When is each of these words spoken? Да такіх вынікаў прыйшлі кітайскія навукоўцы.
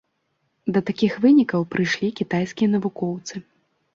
Да 0.77 0.81
такіх 0.87 1.17
вынікаў 1.25 1.67
прыйшлі 1.75 2.09
кітайскія 2.19 2.69
навукоўцы. 2.79 3.35